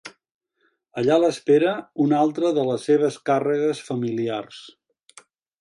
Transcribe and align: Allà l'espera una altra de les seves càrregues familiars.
Allà 1.01 1.17
l'espera 1.23 1.75
una 2.07 2.17
altra 2.27 2.53
de 2.57 2.65
les 2.71 2.89
seves 2.89 3.21
càrregues 3.31 3.85
familiars. 3.91 4.67